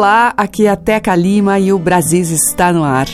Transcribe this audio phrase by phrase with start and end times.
[0.00, 3.06] Olá, aqui é a Teca Lima e o Brasis está no ar.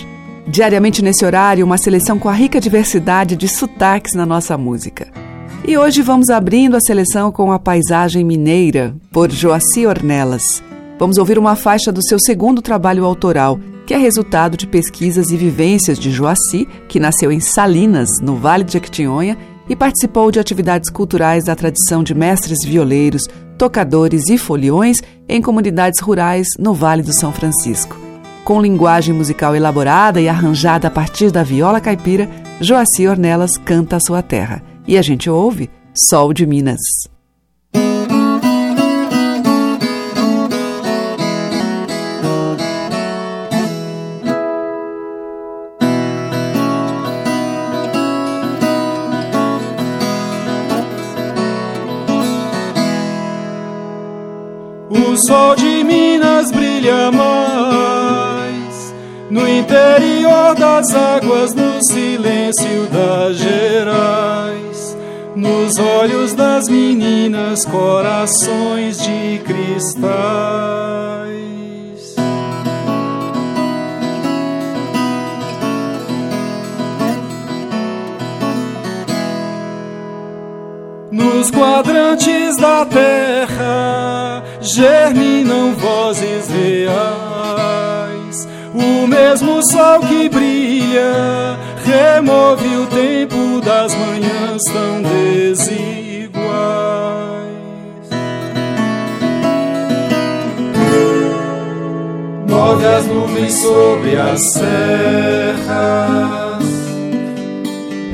[0.47, 5.09] Diariamente nesse horário, uma seleção com a rica diversidade de sotaques na nossa música.
[5.67, 10.63] E hoje vamos abrindo a seleção com a Paisagem Mineira, por Joaci Ornelas.
[10.97, 15.37] Vamos ouvir uma faixa do seu segundo trabalho autoral, que é resultado de pesquisas e
[15.37, 19.37] vivências de Joaci, que nasceu em Salinas, no Vale de Jequitinhonha,
[19.69, 26.01] e participou de atividades culturais da tradição de mestres violeiros, tocadores e foliões em comunidades
[26.01, 27.97] rurais no Vale do São Francisco.
[28.45, 34.01] Com linguagem musical elaborada e arranjada a partir da viola caipira, Joaci Ornelas canta a
[34.01, 34.63] sua terra.
[34.87, 37.16] E a gente ouve Sol de Minas.
[55.17, 58.95] O sol de Minas brilha mais
[59.31, 64.95] no interior das águas, no silêncio das gerais,
[65.35, 70.07] nos olhos das meninas, corações de cristais.
[81.11, 84.26] Nos quadrantes da terra
[84.67, 86.97] germinam vozes reais.
[88.75, 95.87] O mesmo sol que brilha remove o tempo das manhãs tão desiguais.
[102.49, 105.67] Move as nuvens sobre as serras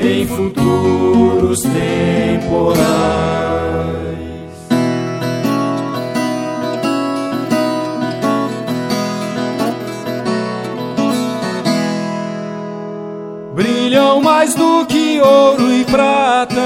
[0.00, 3.41] em futuros temporais.
[15.22, 16.60] Ouro e prata,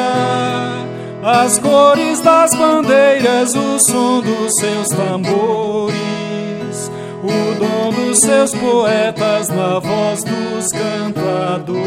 [1.22, 6.90] as cores das bandeiras, o som dos seus tambores,
[7.22, 11.86] o dom dos seus poetas na voz dos cantadores.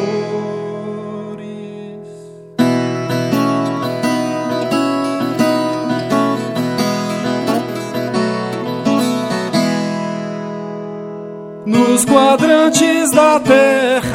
[11.66, 14.09] Nos quadrantes da terra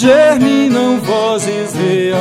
[0.00, 2.20] germinam vozes reais.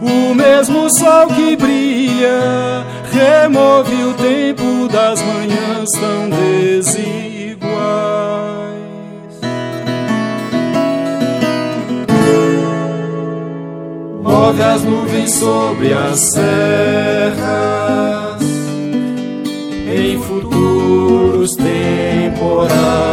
[0.00, 7.12] O mesmo sol que brilha remove o tempo das manhãs tão desiguais.
[14.22, 17.42] Move as nuvens sobre as serras
[19.86, 23.11] em futuros temporais.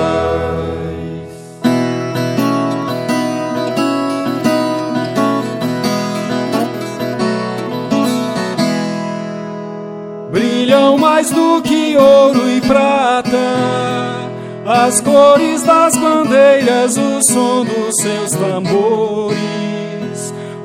[12.69, 14.29] Prata,
[14.63, 19.35] as cores das bandeiras, o som dos seus tambores,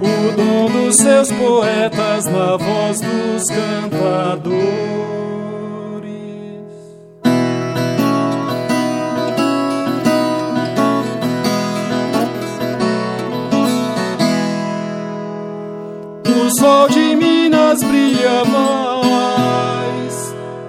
[0.03, 4.85] o dom dos seus poetas na voz dos cantadores.
[16.29, 18.95] O sol de Minas brilha mais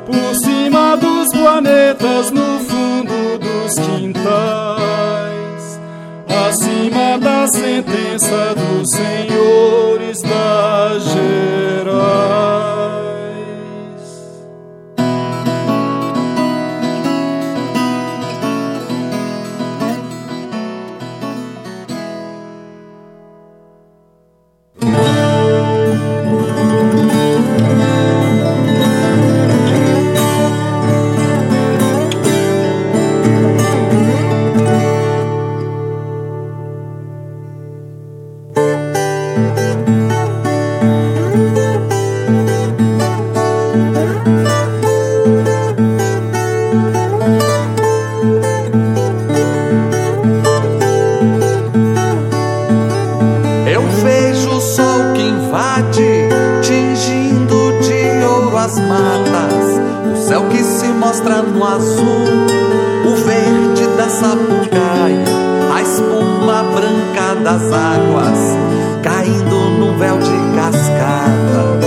[0.06, 5.80] por cima dos planetas, no fundo dos quintais,
[6.28, 12.65] acima da sentença dos senhores das gerais.
[60.36, 62.46] Céu que se mostra no azul,
[63.06, 65.24] o verde da sapucaia,
[65.74, 68.40] a espuma branca das águas,
[69.02, 71.86] caindo num véu de cascata.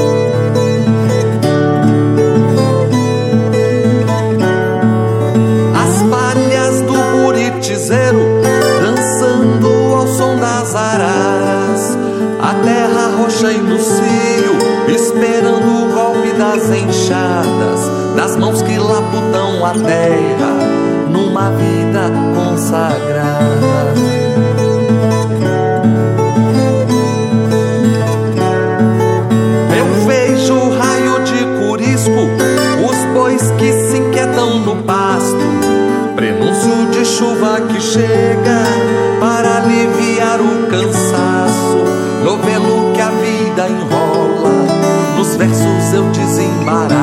[5.75, 8.41] As palhas do buritizeiro
[8.81, 11.99] dançando ao som das araras,
[12.41, 14.57] a terra roxa e no cio,
[14.89, 20.79] esperando o golpe das enxadas, das mãos que laputam a terra
[21.11, 23.59] numa vida consagrada.
[29.77, 32.29] Eu vejo o raio de curisco,
[32.89, 35.37] os bois que se inquietam no pasto,
[36.15, 38.63] prenúncio de chuva que chega
[39.21, 41.79] para aliviar o cansaço,
[42.25, 44.67] novelo que a vida enrola,
[45.17, 46.98] nos versos eu desembaraço,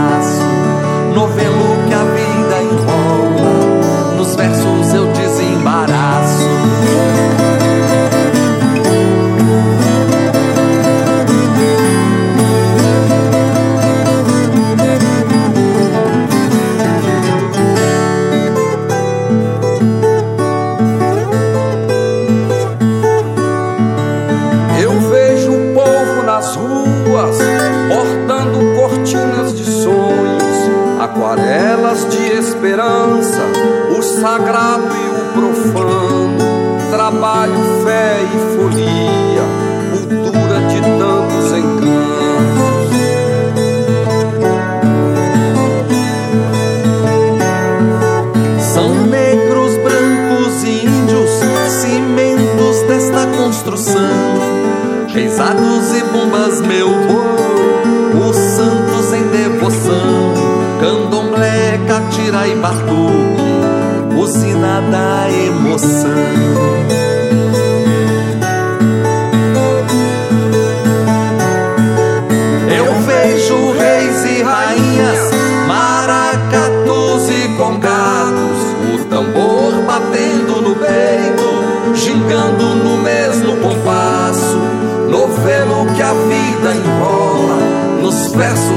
[55.45, 60.33] Reisados e bombas, meu boi, os santos em devoção.
[60.79, 67.04] Candomblé, catira e batuque, usina da emoção.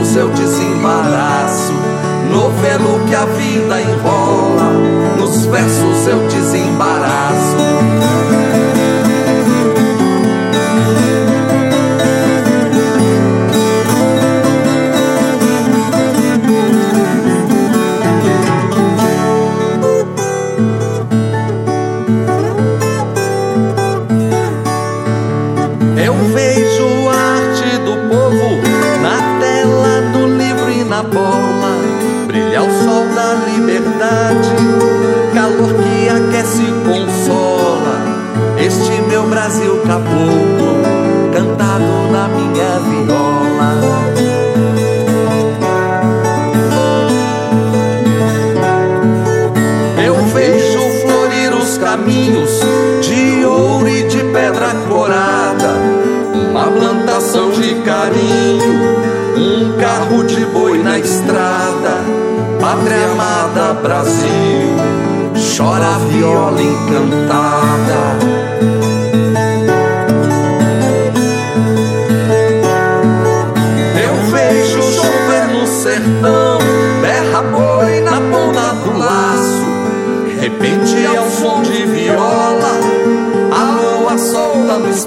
[0.08, 1.72] Versos eu desembaraço,
[2.31, 4.72] novelo que a vida enrola,
[5.19, 8.47] nos versos eu desembaraço.
[40.08, 40.81] Caboclo,
[41.32, 43.70] cantado na minha viola.
[50.05, 52.60] Eu vejo florir os caminhos
[53.03, 55.74] de ouro e de pedra corada,
[56.32, 58.81] uma plantação de carinho,
[59.36, 62.03] um carro de boi na estrada,
[62.58, 64.74] pátria amada Brasil,
[65.56, 68.17] chora a viola encantada.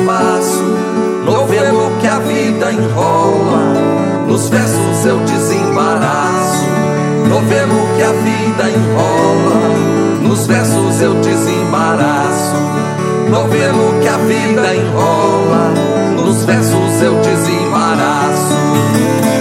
[0.02, 0.64] Espaço,
[1.26, 3.74] novelo que a vida enrola,
[4.28, 6.66] nos versos eu desembaraço,
[7.30, 9.62] novelo que a vida enrola,
[10.22, 12.56] nos versos eu desembaraço,
[13.30, 15.74] novelo que a vida enrola,
[16.16, 19.41] nos versos eu desembaraço.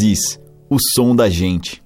[0.00, 0.40] Brasis,
[0.70, 1.82] o som da gente.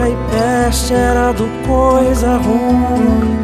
[0.00, 3.38] Seca e peste era do coisa ruim.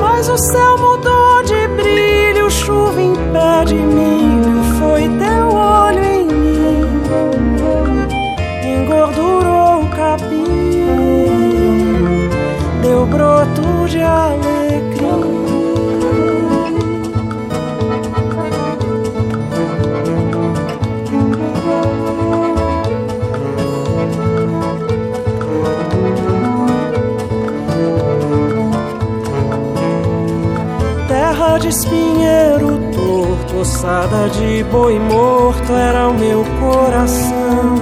[0.00, 6.24] Mas o céu mudou de brilho, chuva em pé de milho, foi teu olho em
[6.24, 7.02] mim,
[8.64, 10.86] engordurou o capim,
[12.82, 14.57] deu broto de alecrim.
[32.18, 37.74] De espinheiro torto, ossada de boi morto era o meu coração.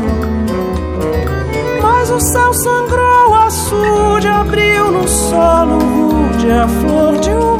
[1.83, 7.56] Mas o céu sangrou açude, abriu no solo rude a flor de uma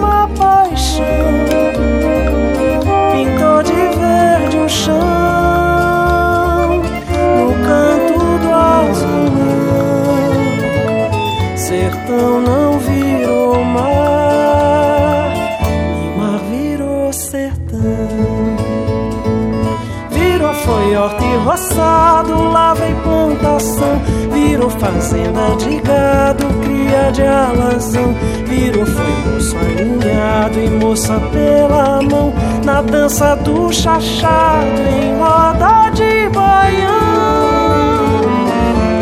[21.57, 30.61] roçado, lava e plantação, virou fazenda de gado, cria de alazão, virou foi moço alinhado
[30.61, 36.91] e moça pela mão, na dança do chachado, em roda de baião,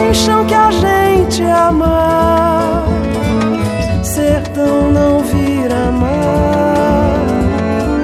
[0.09, 2.85] em chão que a gente ama,
[4.03, 7.19] sertão não vira mar,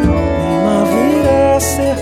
[0.02, 1.99] Lima vira sertão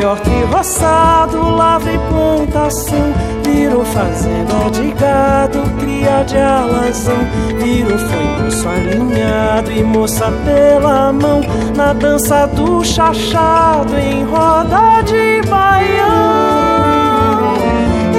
[0.00, 3.12] e roçado, lavra e plantação,
[3.44, 7.18] virou fazenda de gado, cria de alazão,
[7.58, 11.42] virou foi moço alinhado e moça pela mão,
[11.76, 15.98] na dança do chachado, em roda de baião,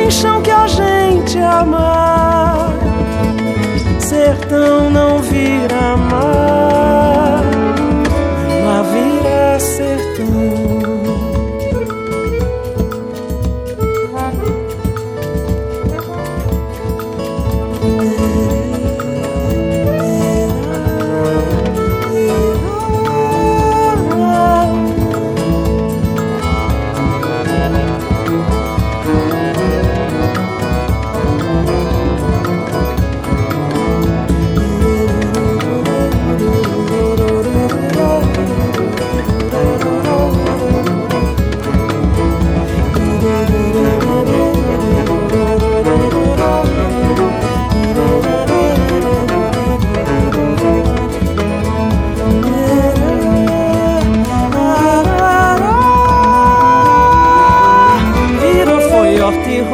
[0.06, 2.72] em chão que a gente ama,
[3.98, 7.42] sertão não vira mar,
[8.66, 10.61] lá vira sertão.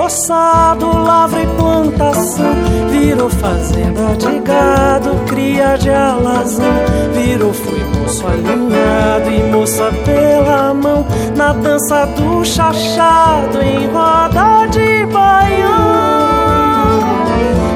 [0.08, 2.56] Roçado, lavra e plantação.
[2.90, 6.66] Virou fazenda de gado, cria de alazão.
[7.14, 11.06] Virou foi moço alinhado e moça pela mão.
[11.36, 15.68] Na dança do chachado, em roda de baião.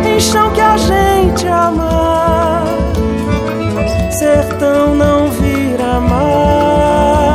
[0.06, 2.64] Em chão que a gente ama,
[4.10, 7.31] sertão não vira mar.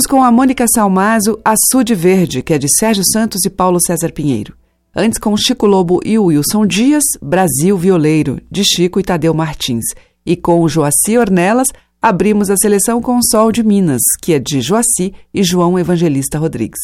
[0.00, 4.10] Ouvimos com a Mônica Salmazo Açude Verde, que é de Sérgio Santos e Paulo César
[4.12, 4.54] Pinheiro.
[4.96, 9.84] Antes com Chico Lobo e Wilson Dias, Brasil Violeiro, de Chico e Tadeu Martins.
[10.24, 11.68] E com Joaci Ornelas,
[12.00, 16.80] abrimos a seleção com Sol de Minas, que é de Joaci e João Evangelista Rodrigues.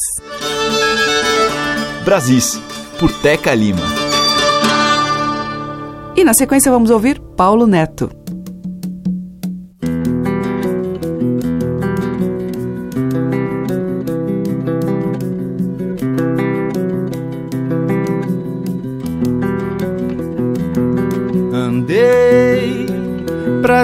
[2.04, 2.60] Brasis,
[2.98, 3.80] por Teca Lima.
[6.14, 8.10] E na sequência vamos ouvir Paulo Neto.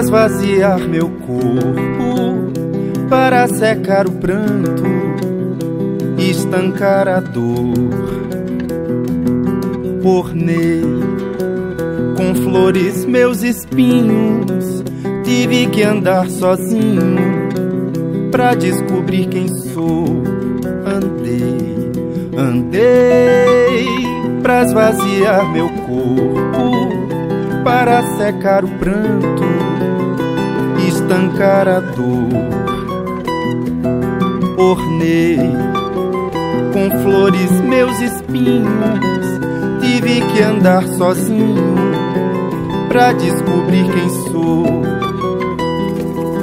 [0.03, 2.51] Esvaziar meu corpo,
[3.09, 4.83] para secar o pranto,
[6.17, 7.73] estancar a dor.
[10.03, 10.83] Ornei
[12.17, 14.83] com flores meus espinhos,
[15.23, 17.49] tive que andar sozinho
[18.29, 20.05] para descobrir quem sou.
[20.85, 21.91] Andei,
[22.37, 23.85] andei
[24.41, 26.53] para esvaziar meu corpo
[27.63, 29.43] para secar o pranto,
[31.13, 32.27] estancar a dor.
[34.57, 35.37] Ornei
[36.73, 39.27] com flores meus espinhos,
[39.81, 41.75] tive que andar sozinho
[42.87, 44.65] pra descobrir quem sou.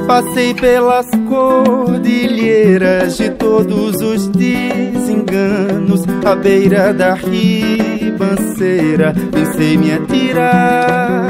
[0.07, 11.27] Passei pelas cordilheiras de todos os desenganos, à beira da ribanceira, pensei me atirar.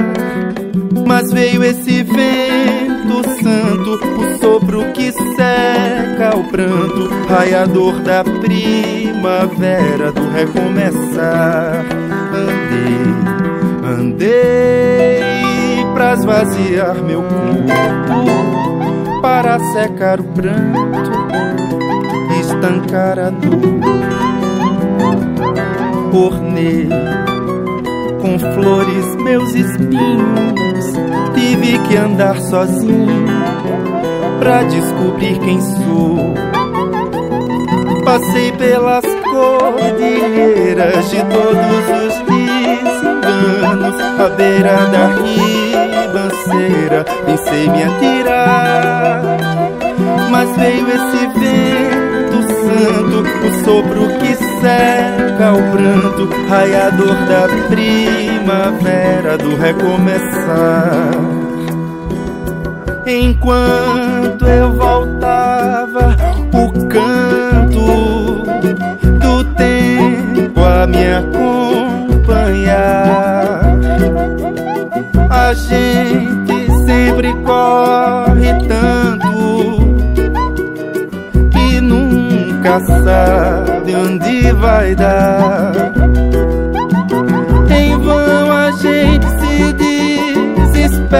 [1.07, 2.90] Mas veio esse vento
[3.24, 11.86] santo, o sopro que seca o pranto, raiador da primavera, do recomeçar.
[12.34, 13.01] Andei,
[13.98, 15.22] andei
[15.94, 21.12] pra esvaziar meu corpo, para secar o pranto,
[22.40, 23.81] estancar a dor.
[26.14, 26.90] Ornei
[28.22, 30.94] com flores meus espinhos,
[31.34, 33.25] tive que andar sozinho
[34.40, 36.34] pra descobrir quem sou.
[38.05, 45.07] Passei pelas cordilheiras de todos os desenganos, à beira da
[46.03, 49.22] ribanceira, pensei me atirar,
[50.29, 51.91] mas veio esse vento
[52.81, 61.11] santo, o sopro que seca o pranto, raiador da primavera, do recomeçar.
[63.05, 66.15] Enquanto eu voltava,
[66.53, 68.44] o canto
[69.20, 72.41] do tempo a me acompanhar.
[75.29, 78.30] A gente sempre corre
[82.72, 85.74] nunca sabe onde vai dar.
[87.70, 89.74] Em vão a gente se
[90.64, 91.12] desespera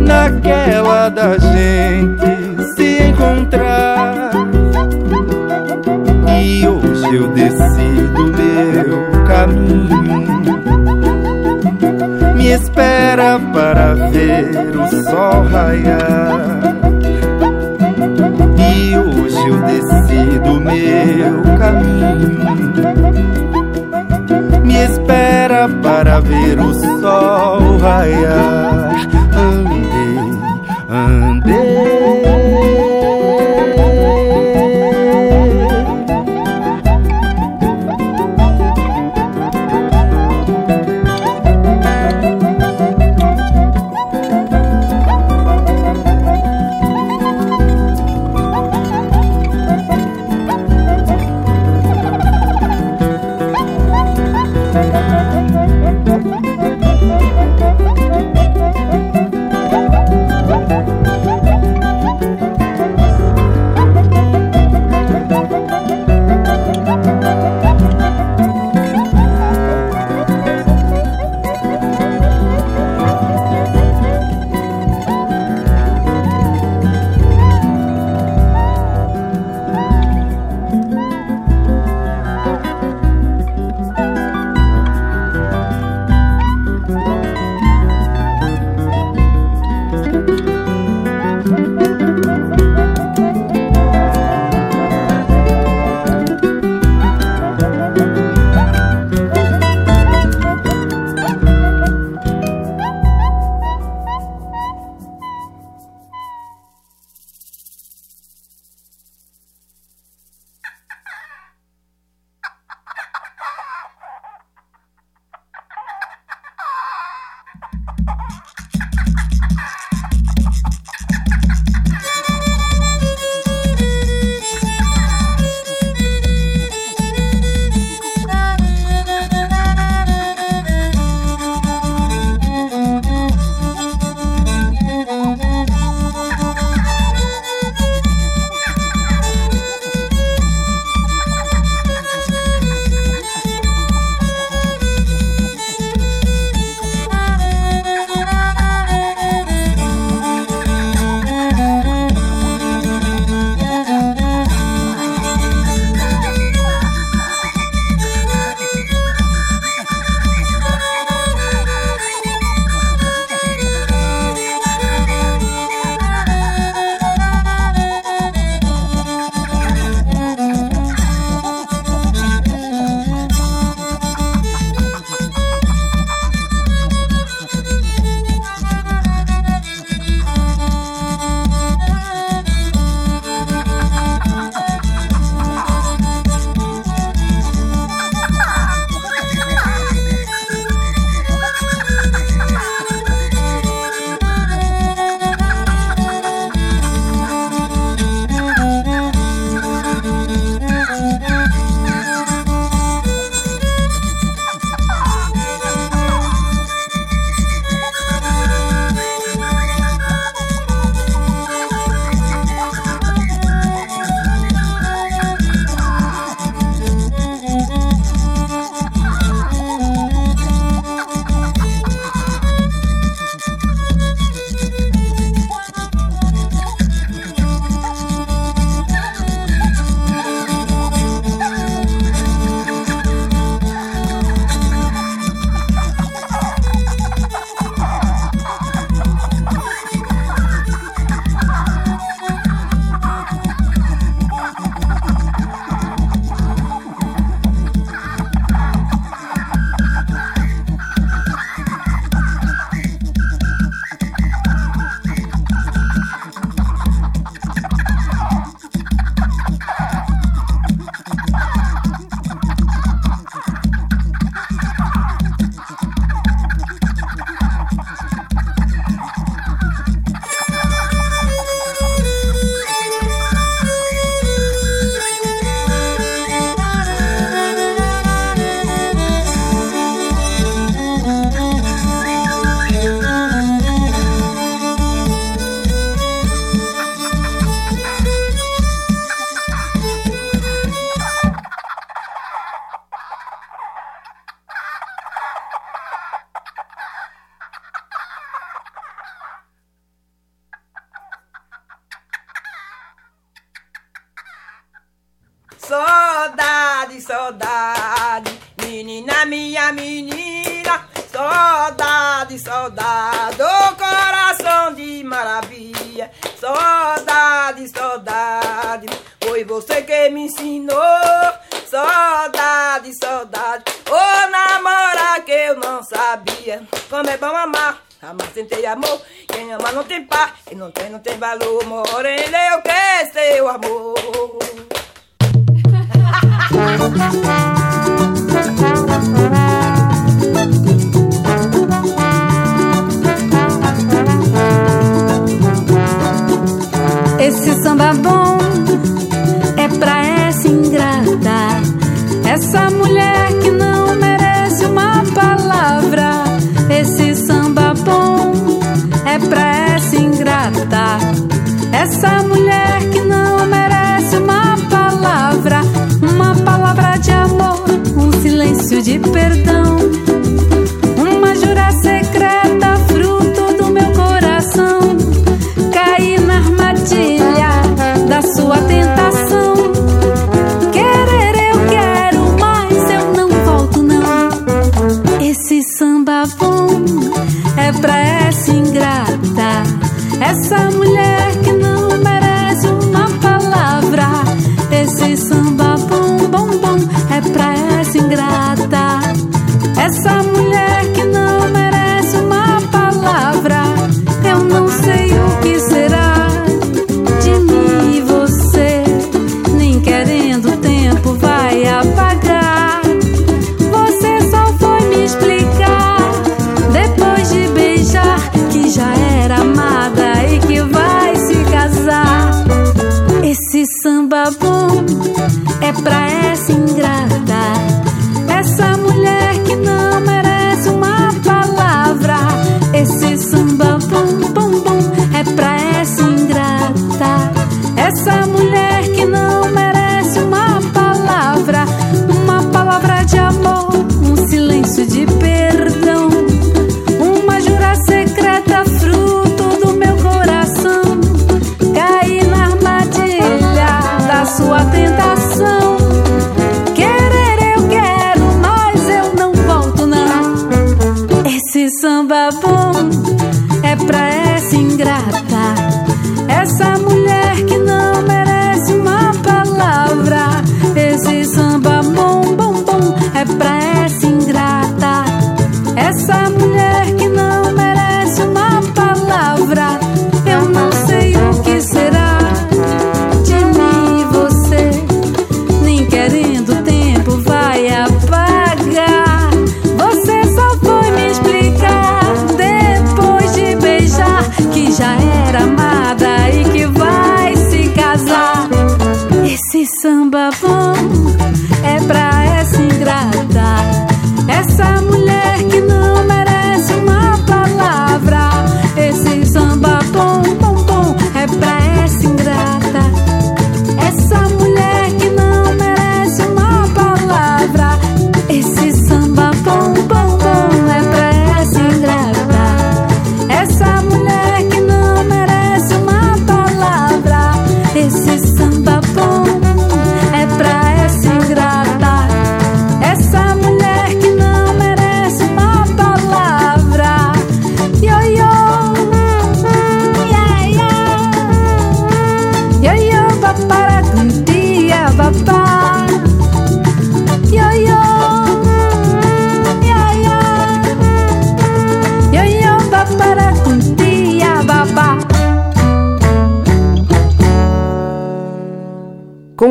[0.00, 4.30] naquela da gente se encontrar.
[6.40, 9.98] E hoje eu decido meu caminho.
[12.34, 16.57] Me espera para ver o sol raiar.
[20.80, 22.38] Meu caminho.
[24.64, 29.07] Me espera para ver o sol raiar.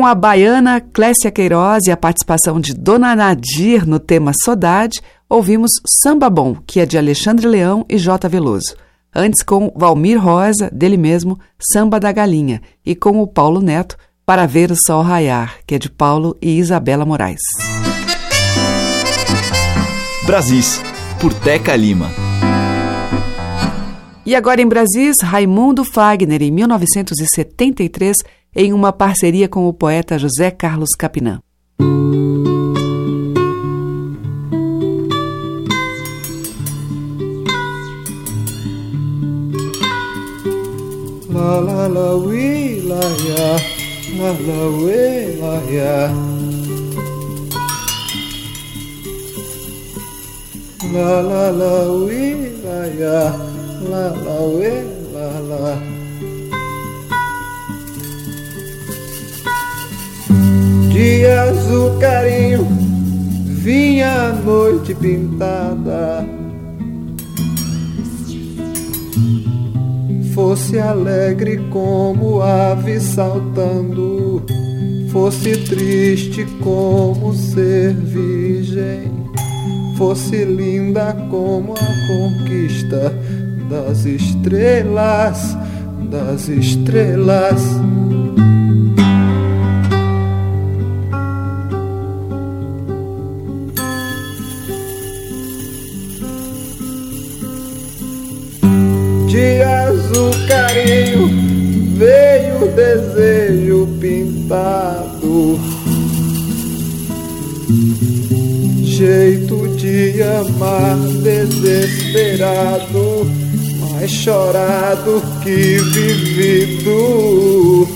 [0.08, 5.70] a baiana Clécia Queiroz e a participação de Dona Nadir no tema Saudade, ouvimos
[6.02, 8.26] Samba Bom, que é de Alexandre Leão e J.
[8.26, 8.74] Veloso.
[9.14, 14.46] Antes com Valmir Rosa, dele mesmo, Samba da Galinha, e com o Paulo Neto, Para
[14.46, 17.42] Ver o Sol Raiar, que é de Paulo e Isabela Moraes.
[20.24, 20.80] Brasis,
[21.20, 22.08] por Teca Lima.
[24.24, 28.16] E agora em Brasis, Raimundo Fagner, em 1973,
[28.60, 31.40] em uma parceria com o poeta José Carlos Capinã.
[41.30, 43.50] La la la we la ya,
[44.18, 46.12] la la we la ya.
[50.92, 53.20] La la la we la ya,
[53.88, 54.72] la la we
[55.14, 56.07] la la.
[60.98, 62.66] Dia azul carinho
[63.62, 66.26] vinha a noite pintada
[70.34, 74.42] fosse alegre como ave saltando,
[75.12, 79.12] fosse triste como ser virgem,
[79.96, 83.12] fosse linda como a conquista
[83.70, 85.56] das estrelas,
[86.10, 87.87] das estrelas.
[102.74, 105.58] Desejo pintado.
[108.82, 113.26] Jeito de amar desesperado,
[113.80, 117.86] mais chorado que vivido.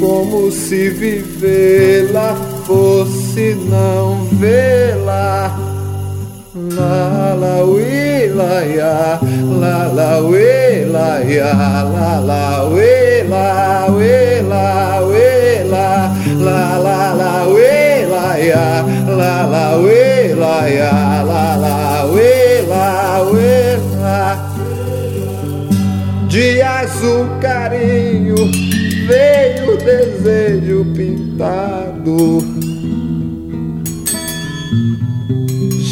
[0.00, 2.34] Como se vivê-la
[2.66, 5.56] fosse não vê-la.
[6.54, 9.20] La la ui la ya,
[9.60, 12.99] la la ui la ya, la la ui
[20.60, 24.36] we la ya la la we la we la
[26.28, 28.36] de azul carinho
[29.08, 32.18] veio o desejo pintado.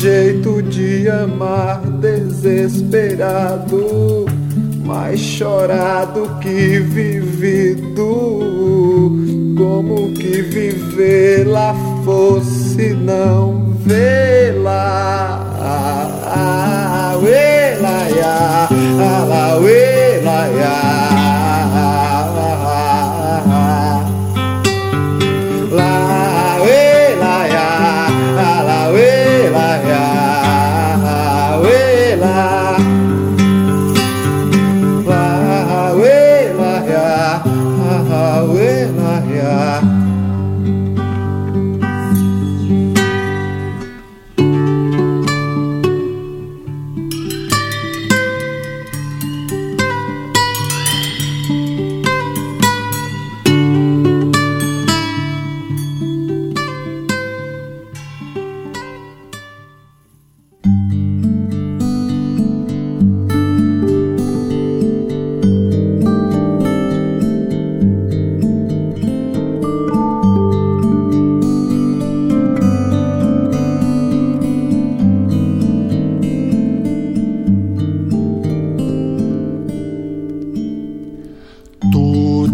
[0.00, 3.82] Jeito de amar desesperado
[4.84, 8.30] mais chorado que vivido,
[9.56, 14.84] como que viver lá fosse não vê-la.
[15.60, 17.16] Ah, ah, ah,
[20.60, 21.17] ya,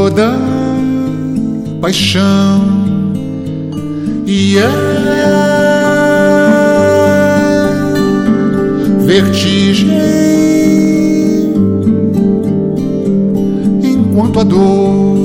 [0.00, 0.32] toda
[1.78, 2.64] paixão
[4.24, 4.70] e é
[9.04, 9.90] vertigem
[13.82, 15.20] enquanto a dor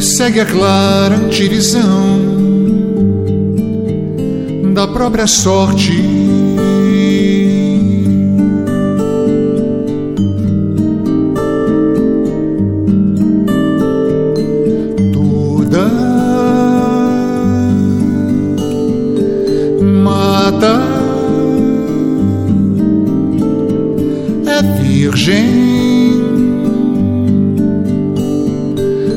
[0.00, 2.18] segue a clara antivisão
[4.74, 6.11] da própria sorte.
[20.62, 20.80] Mata
[24.46, 25.62] é virgem.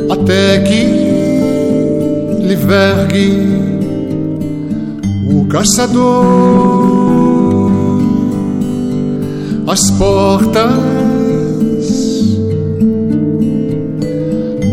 [0.10, 0.86] até que
[2.46, 3.32] lhe vergue
[5.32, 6.26] o caçador
[9.68, 10.72] as portas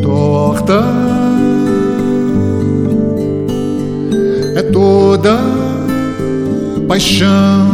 [0.03, 0.85] tortas
[4.57, 5.62] é toda
[6.93, 7.69] paixão.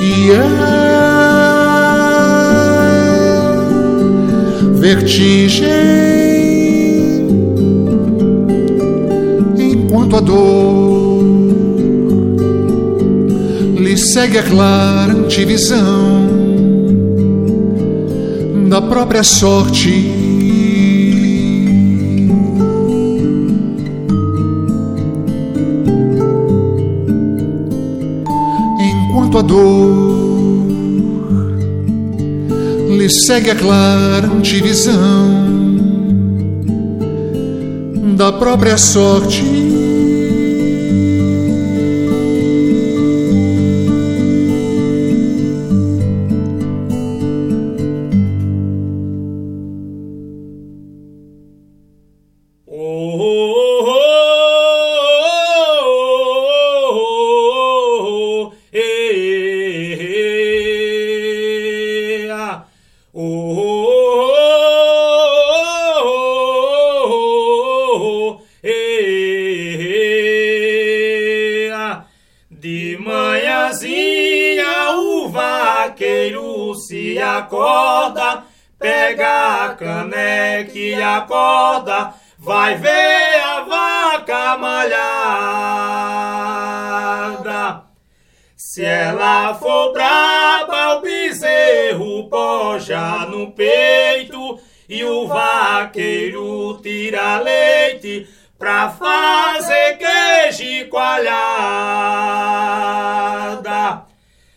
[0.00, 0.42] E a
[4.74, 5.68] vertigem.
[9.56, 11.22] Enquanto a dor
[13.78, 16.26] lhe segue a clara antivisão
[18.68, 20.23] da própria sorte.
[29.34, 30.66] Enquanto a dor
[32.96, 34.94] lhe segue a clara antivisão
[38.16, 39.53] da própria sorte.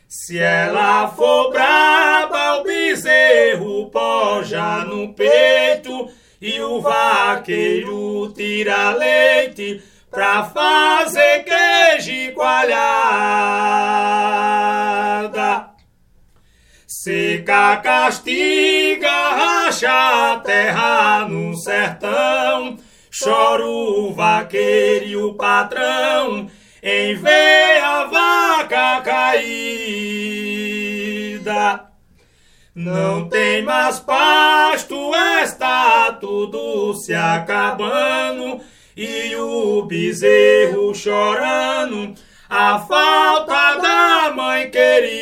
[0.10, 6.10] Se ela for braba, o bezerro poja no peito
[6.42, 12.88] e o vaqueiro tira leite pra fazer queijo e coalhada.
[16.88, 22.78] Seca castiga, racha a terra no sertão,
[23.12, 26.50] chora o vaqueiro e o patrão,
[26.90, 29.42] em ver a vaca caída.
[32.74, 35.12] Não tem mais pasto,
[35.44, 38.62] está tudo se acabando,
[38.96, 42.16] e o bezerro chorando,
[42.50, 45.18] a falta da mãe querida.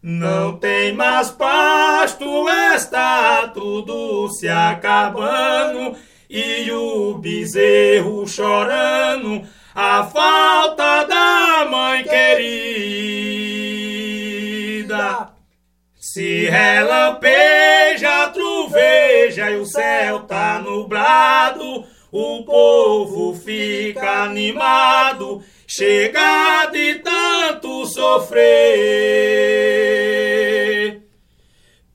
[0.00, 5.96] Não tem mais pasto, está tudo se acabando,
[6.30, 9.42] e o bezerro chorando
[9.74, 12.60] a falta da mãe querida.
[15.98, 27.86] Se relampeja, truveja e o céu tá nublado, o povo fica animado, chega de tanto
[27.86, 29.40] sofrer.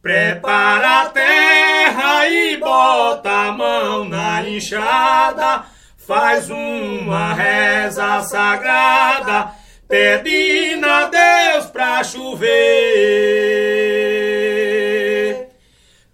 [0.05, 5.63] Prepara a terra e bota a mão na enxada,
[5.97, 9.49] faz uma reza sagrada,
[9.89, 12.45] pedindo a Deus pra chover.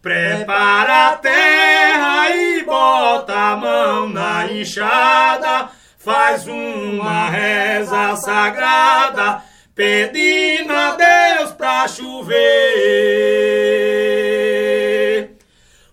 [0.02, 5.68] Prepara a terra e bota a mão na enxada,
[5.98, 12.42] faz uma reza sagrada, pedindo a Deus pra chover.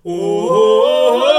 [0.04, 1.37] Oh, oh, oh,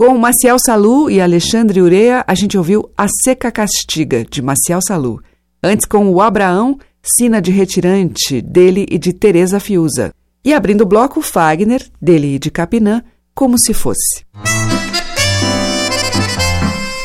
[0.00, 5.20] Com Maciel Salu e Alexandre Urea, a gente ouviu A Seca Castiga, de Maciel Salu.
[5.62, 10.10] Antes, com o Abraão, Sina de Retirante, dele e de Teresa Fiuza.
[10.42, 13.02] E abrindo o bloco, Fagner, dele e de Capinã,
[13.34, 14.24] Como Se Fosse.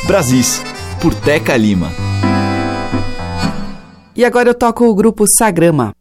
[0.07, 0.61] Brasis,
[1.01, 1.91] por Teca Lima.
[4.15, 5.93] E agora eu toco o grupo Sagrama.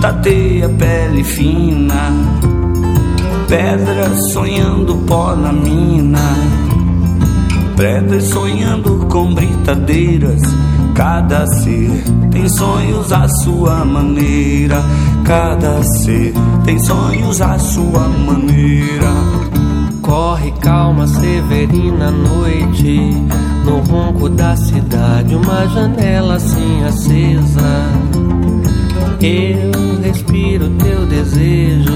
[0.00, 2.12] Tateia pele fina
[3.48, 6.36] Pedra sonhando pó na mina
[7.76, 10.42] Pedras sonhando com britadeiras
[10.94, 11.90] Cada ser
[12.30, 14.82] tem sonhos à sua maneira
[15.24, 16.32] Cada ser
[16.64, 19.12] tem sonhos à sua maneira.
[20.02, 23.12] Corre calma, severina noite
[23.64, 27.88] No ronco da cidade Uma janela assim acesa
[29.20, 31.92] Eu respiro teu desejo.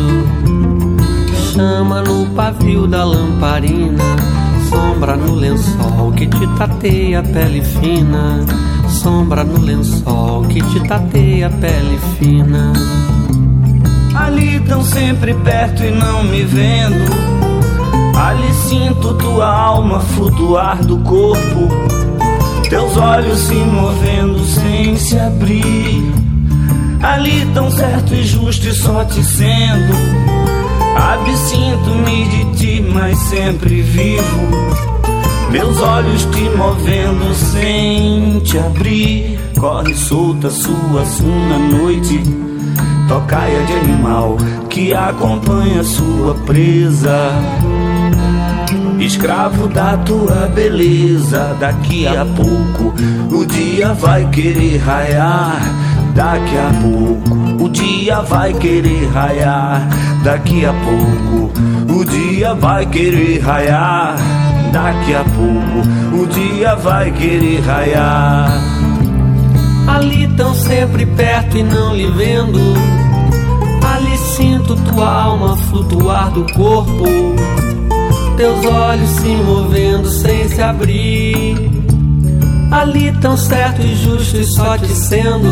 [1.52, 4.02] Chama no pavio da lamparina
[4.72, 8.40] Sombra no lençol que te tateia a pele fina.
[8.88, 12.72] Sombra no lençol que te tateia a pele fina.
[14.14, 17.12] Ali tão sempre perto e não me vendo.
[18.16, 21.68] Ali sinto tua alma flutuar do corpo,
[22.70, 26.21] teus olhos se movendo sem se abrir.
[27.02, 29.92] Ali tão certo e justo e só te sendo.
[30.96, 34.48] Absinto-me de ti, mas sempre vivo.
[35.50, 39.38] Meus olhos te movendo sem te abrir.
[39.58, 42.20] Corre solta sua suna noite.
[43.08, 44.36] Tocaia de animal
[44.70, 47.32] que acompanha sua presa
[49.04, 51.56] escravo da tua beleza.
[51.58, 52.94] Daqui a pouco
[53.34, 55.60] o dia vai querer raiar.
[56.14, 59.88] Daqui a pouco o dia vai querer raiar.
[60.22, 61.52] Daqui a pouco
[61.92, 64.16] o dia vai querer raiar.
[64.72, 68.50] Daqui a pouco o dia vai querer raiar.
[69.88, 72.60] Ali tão sempre perto e não lhe vendo.
[73.94, 77.04] Ali sinto tua alma flutuar do corpo
[78.36, 81.71] teus olhos se movendo sem se abrir.
[82.72, 85.48] Ali tão certo e justo e só te sendo.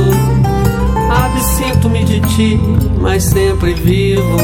[1.11, 2.61] Absinto-me de ti,
[3.01, 4.39] mas sempre vivo.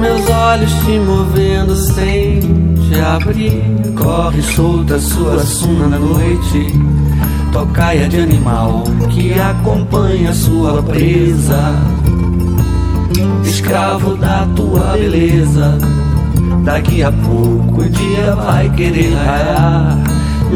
[0.00, 2.40] Meus olhos te movendo sem
[2.88, 3.62] te abrir.
[3.96, 6.66] Corre solta sua suna na noite.
[7.52, 11.74] Tocaia de animal que acompanha sua presa.
[13.44, 15.78] Escravo da tua beleza
[16.64, 20.05] Daqui a pouco o dia vai querer raiar.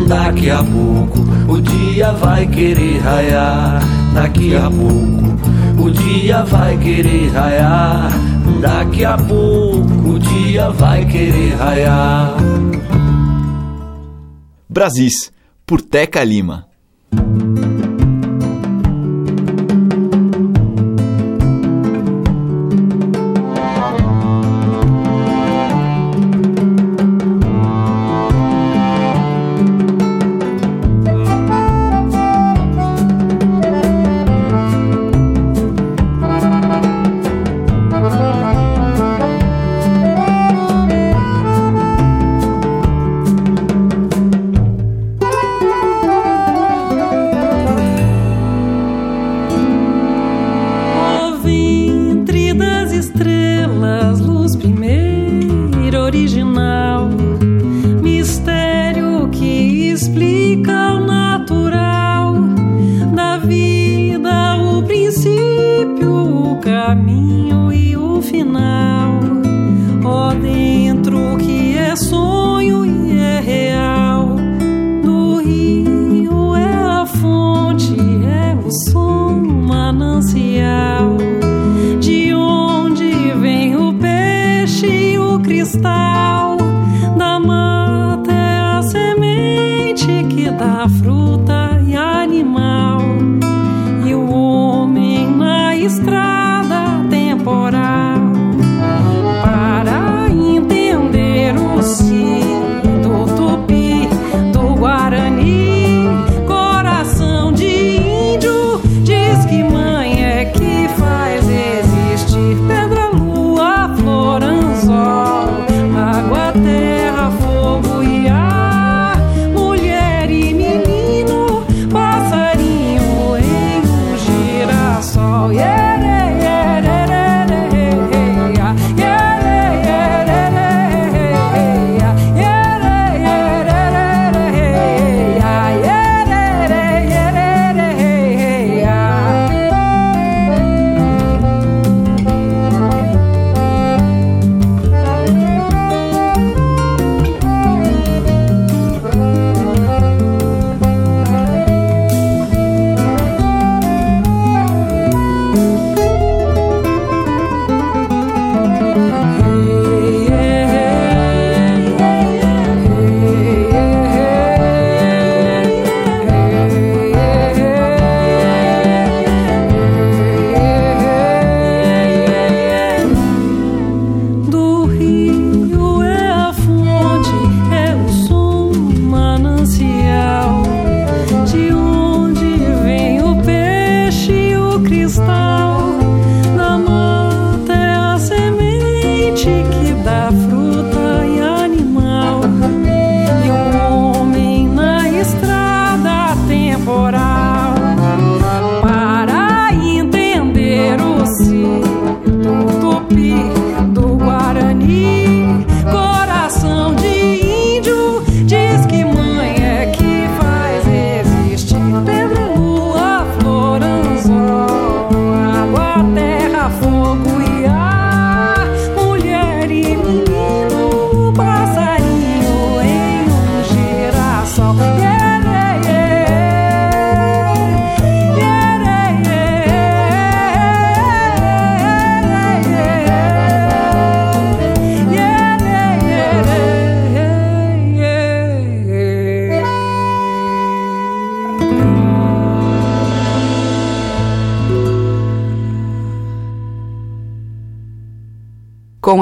[0.06, 1.20] Daqui a pouco
[1.52, 3.80] o dia vai querer raiar.
[4.14, 8.10] Daqui a pouco o dia vai querer raiar.
[8.60, 12.36] Daqui a pouco o dia vai querer raiar.
[14.68, 15.32] Brasis,
[15.66, 16.69] por Teca Lima.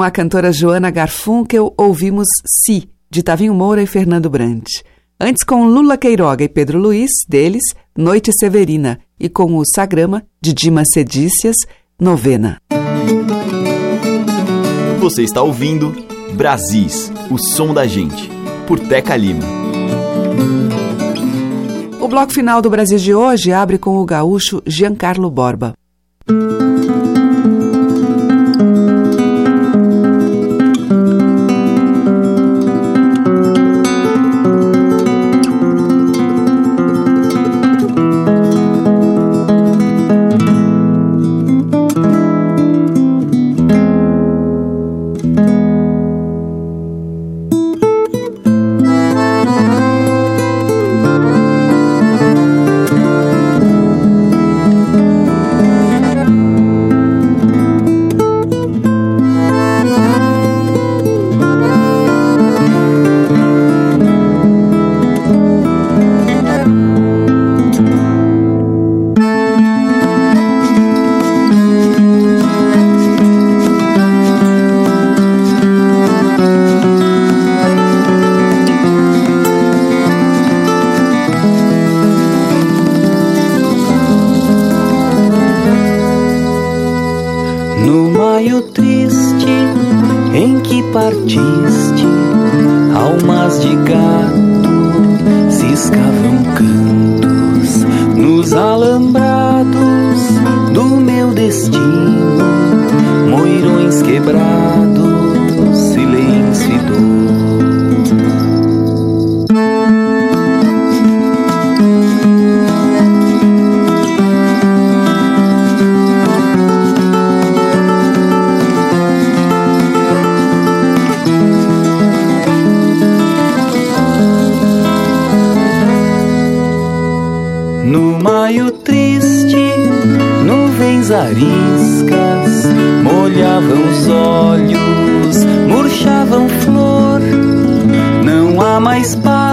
[0.09, 2.27] A cantora Joana Garfunkel, ouvimos
[2.65, 4.83] Si, de Tavinho Moura e Fernando Brandt.
[5.19, 7.61] Antes, com Lula Queiroga e Pedro Luiz, deles,
[7.95, 11.55] Noite Severina, e com o Sagrama, de Dimas Cedícias,
[11.99, 12.57] Novena.
[14.99, 15.93] Você está ouvindo
[16.33, 18.31] Brasis, o som da gente,
[18.67, 19.45] por Teca Lima.
[22.01, 25.75] O bloco final do Brasil de hoje abre com o gaúcho Giancarlo Borba.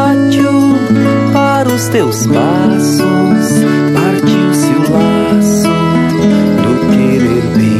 [0.06, 0.52] pátio
[1.32, 3.00] para os teus passos
[3.92, 5.68] partiu-se o laço
[6.62, 7.75] do querer bem.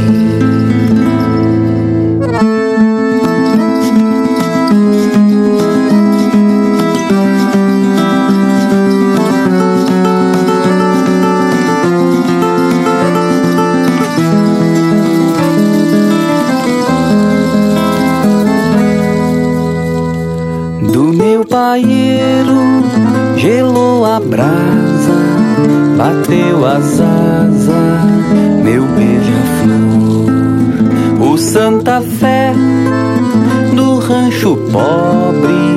[25.97, 28.05] bateu as asas,
[28.63, 30.27] meu beija-flor.
[31.33, 32.53] O Santa Fé
[33.75, 35.76] do rancho pobre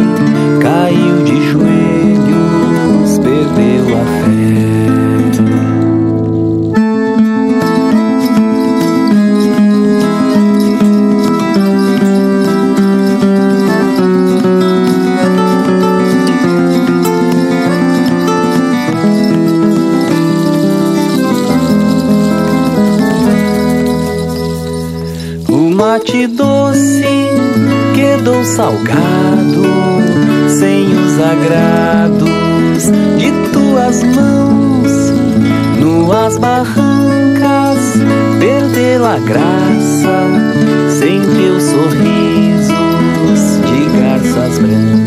[26.00, 27.04] mate doce,
[27.94, 29.64] quedou salgado,
[30.48, 34.90] sem os agrados de tuas mãos.
[35.80, 37.80] Nuas barrancas,
[38.40, 40.28] perdeu a graça,
[41.00, 42.70] sem teus sorrisos
[43.66, 44.99] de garças brancas.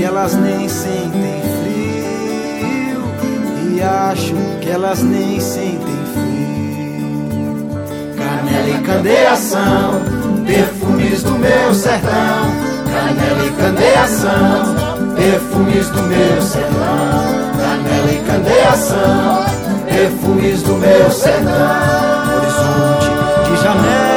[0.00, 3.04] Que elas nem sentem frio,
[3.68, 7.68] riacho que elas nem sentem frio.
[8.16, 10.00] Canela e candeação,
[10.46, 14.74] perfumes do meu sertão canela e candeação,
[15.16, 19.44] perfumes do meu sertão, canela e candeação,
[19.84, 24.09] perfumes do meu sertão, horizonte de janelas.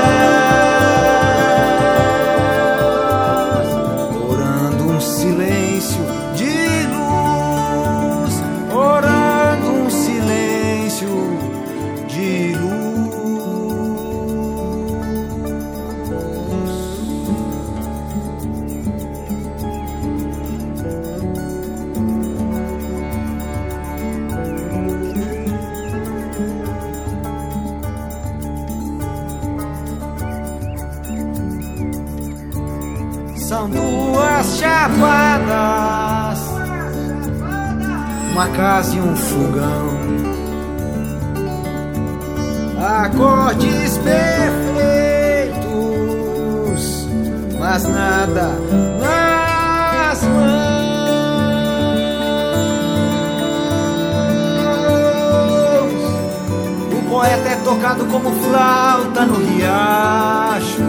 [34.64, 36.40] Chapadas,
[38.32, 39.90] uma casa e um fogão,
[42.80, 44.24] acordes perfeitos,
[47.60, 48.52] mas nada
[49.02, 50.74] nas mãos.
[56.94, 60.82] O poeta é tocado como flauta no riacho,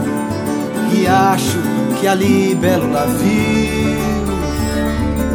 [0.93, 1.64] riacho
[2.05, 3.07] que ali belo lá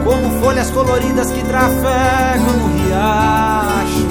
[0.03, 4.07] como folhas coloridas que trafegam no riacho,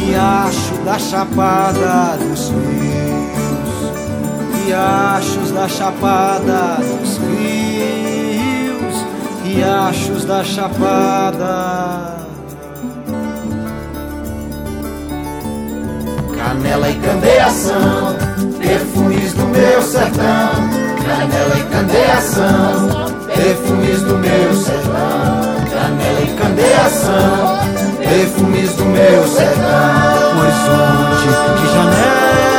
[0.00, 3.92] riacho da chapada dos rios,
[4.66, 9.06] riachos da chapada dos rios,
[9.44, 12.16] riachos da chapada.
[16.36, 18.16] Canela e candeação,
[18.58, 20.79] perfumes do meu sertão,
[21.10, 25.40] canela e candeação perfumes do meu sertão,
[25.72, 27.58] canela e candeação,
[27.98, 32.49] perfumes do meu sertão, horizonte de janela.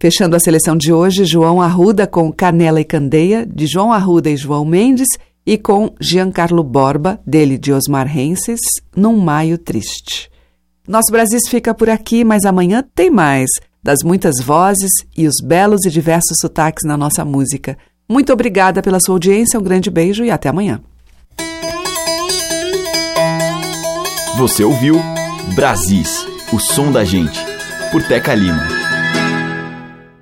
[0.00, 4.36] Fechando a seleção de hoje, João Arruda com Canela e Candeia, de João Arruda e
[4.36, 5.08] João Mendes,
[5.44, 8.60] e com Giancarlo Borba, dele de Osmar Renses,
[8.94, 10.30] Num Maio Triste.
[10.86, 13.50] Nosso Brasil fica por aqui, mas amanhã tem mais,
[13.82, 17.76] das muitas vozes e os belos e diversos sotaques na nossa música.
[18.08, 20.80] Muito obrigada pela sua audiência, um grande beijo e até amanhã.
[24.36, 24.94] Você ouviu
[25.56, 27.40] Brasis, o som da gente,
[27.90, 28.77] por Teca Lima.